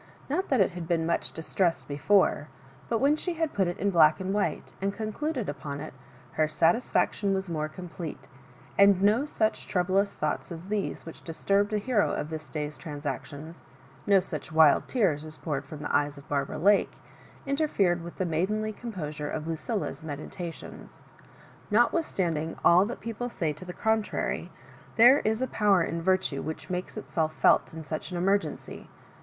[0.31, 2.47] Not that it had been much distressed before,
[2.89, 5.93] but when she had put it in black and white, and con cluded upon it,
[6.31, 8.27] her satisfaction was more com plete;
[8.79, 13.25] and no such troublous thoughts as those which disturbed the hero of this day's transac
[13.25, 13.63] tions—
[14.07, 16.93] ^no such wild teara as poured from the eyes of Barbara Lake—
[17.45, 21.03] interfered with the maid enly composure of Lucilla's meditations.
[21.69, 24.51] Not withstanding all that people say to the contrary,
[24.95, 28.89] there is a power in virtue which makes itself felt in such an emergency.